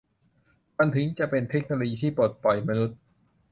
[0.77, 2.97] มันถึงจะเป็นเทคโนโลยีที่ปลดปล่อยมนุษย์